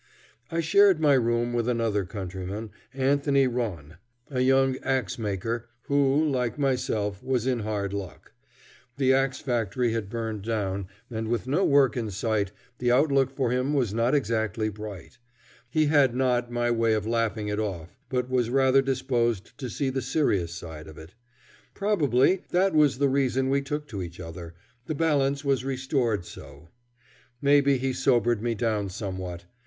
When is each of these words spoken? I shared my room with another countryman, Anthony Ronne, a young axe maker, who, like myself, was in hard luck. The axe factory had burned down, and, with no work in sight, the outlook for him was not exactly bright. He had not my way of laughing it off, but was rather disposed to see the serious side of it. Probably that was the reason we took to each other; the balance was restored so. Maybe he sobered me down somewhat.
I 0.49 0.61
shared 0.61 0.99
my 0.99 1.13
room 1.13 1.53
with 1.53 1.69
another 1.69 2.05
countryman, 2.05 2.71
Anthony 2.91 3.45
Ronne, 3.45 3.97
a 4.31 4.39
young 4.41 4.77
axe 4.79 5.19
maker, 5.19 5.69
who, 5.83 6.27
like 6.27 6.57
myself, 6.57 7.21
was 7.23 7.45
in 7.45 7.59
hard 7.59 7.93
luck. 7.93 8.31
The 8.97 9.13
axe 9.13 9.41
factory 9.41 9.91
had 9.93 10.09
burned 10.09 10.41
down, 10.41 10.87
and, 11.11 11.27
with 11.27 11.45
no 11.45 11.63
work 11.63 11.95
in 11.95 12.09
sight, 12.09 12.51
the 12.79 12.91
outlook 12.91 13.29
for 13.29 13.51
him 13.51 13.75
was 13.75 13.93
not 13.93 14.15
exactly 14.15 14.69
bright. 14.69 15.19
He 15.69 15.85
had 15.85 16.15
not 16.15 16.49
my 16.51 16.71
way 16.71 16.93
of 16.93 17.05
laughing 17.05 17.47
it 17.49 17.59
off, 17.59 17.95
but 18.09 18.27
was 18.27 18.49
rather 18.49 18.81
disposed 18.81 19.55
to 19.59 19.69
see 19.69 19.91
the 19.91 20.01
serious 20.01 20.51
side 20.51 20.87
of 20.87 20.97
it. 20.97 21.13
Probably 21.75 22.41
that 22.49 22.73
was 22.73 22.97
the 22.97 23.07
reason 23.07 23.51
we 23.51 23.61
took 23.61 23.87
to 23.89 24.01
each 24.01 24.19
other; 24.19 24.55
the 24.87 24.95
balance 24.95 25.45
was 25.45 25.63
restored 25.63 26.25
so. 26.25 26.69
Maybe 27.39 27.77
he 27.77 27.93
sobered 27.93 28.41
me 28.41 28.55
down 28.55 28.89
somewhat. 28.89 29.45